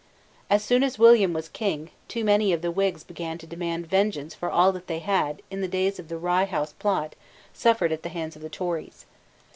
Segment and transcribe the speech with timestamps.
[0.49, 4.33] As soon as William was King, too many of the Whigs began to demand vengeance
[4.33, 7.13] for all that they had, in the days of the Rye House Plot,
[7.53, 9.05] suffered at the hands of the Tories.